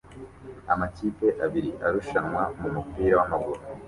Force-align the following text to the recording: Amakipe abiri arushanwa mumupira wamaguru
Amakipe 0.73 1.27
abiri 1.45 1.71
arushanwa 1.87 2.43
mumupira 2.59 3.13
wamaguru 3.19 3.59